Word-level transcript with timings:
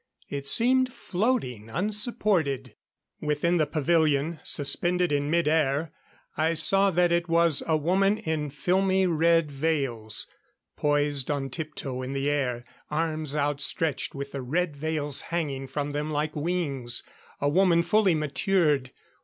It 0.29 0.47
seemed 0.47 0.91
floating 0.91 1.69
unsupported. 1.69 2.73
Within 3.19 3.57
the 3.57 3.67
pavilion, 3.67 4.39
suspended 4.43 5.11
in 5.11 5.29
mid 5.29 5.47
air, 5.47 5.91
I 6.35 6.55
saw 6.55 6.89
that 6.89 7.11
it 7.11 7.29
was 7.29 7.61
a 7.67 7.77
woman 7.77 8.17
in 8.17 8.49
filmy 8.49 9.05
red 9.05 9.51
veils. 9.51 10.25
Poised 10.75 11.29
on 11.29 11.51
tip 11.51 11.75
toe 11.75 12.01
in 12.01 12.13
the 12.13 12.31
air. 12.31 12.65
Arms 12.89 13.35
outstretched, 13.35 14.15
with 14.15 14.31
the 14.31 14.41
red 14.41 14.75
veils 14.75 15.21
hanging 15.29 15.67
from 15.67 15.91
them 15.91 16.09
like 16.09 16.35
wings. 16.35 17.03
A 17.39 17.47
woman 17.47 17.83
fully 17.83 18.15
matured. 18.15 18.89